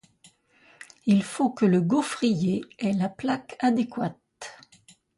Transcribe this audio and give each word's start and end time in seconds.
Il 1.05 1.21
faut 1.23 1.51
que 1.51 1.63
le 1.63 1.79
gaufrier 1.79 2.65
ait 2.79 2.91
la 2.93 3.07
plaque 3.07 3.55
adéquate. 3.59 4.57